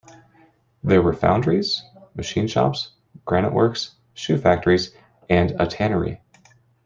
[0.83, 1.83] There were foundries,
[2.15, 4.95] machine shops, granite works, shoe factories
[5.29, 6.19] and a tannery.